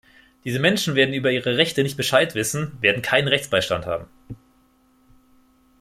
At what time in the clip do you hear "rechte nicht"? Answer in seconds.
1.57-1.95